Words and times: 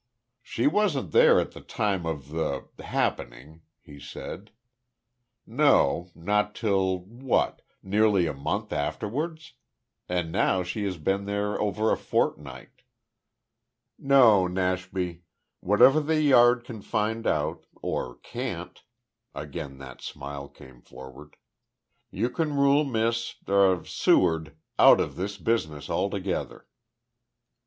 "She 0.41 0.65
wasn't 0.65 1.11
there 1.11 1.39
at 1.39 1.51
the 1.51 1.61
time 1.61 2.07
of 2.07 2.29
the 2.29 2.65
happening," 2.79 3.61
he 3.79 3.99
said. 3.99 4.49
"No, 5.45 6.09
not 6.15 6.55
till 6.55 7.01
what? 7.01 7.61
Nearly 7.83 8.25
a 8.25 8.33
month 8.33 8.73
afterwards? 8.73 9.53
And 10.09 10.31
now 10.31 10.63
she 10.63 10.85
has 10.85 10.97
been 10.97 11.25
there 11.25 11.61
over 11.61 11.91
a 11.91 11.97
fortnight. 11.97 12.81
No, 13.99 14.47
Nashby. 14.47 15.21
Whatever 15.59 15.99
the 15.99 16.19
Yard 16.19 16.63
can 16.63 16.81
find 16.81 17.27
out 17.27 17.67
or 17.79 18.15
can't," 18.15 18.83
again 19.35 19.77
that 19.77 20.01
smile 20.01 20.49
came 20.49 20.81
forward, 20.81 21.35
"you 22.09 22.31
can 22.31 22.55
rule 22.55 22.85
Miss 22.85 23.35
er 23.47 23.83
Seward 23.85 24.55
out 24.79 24.99
of 24.99 25.15
this 25.15 25.37
business 25.37 25.91
altogether." 25.91 26.65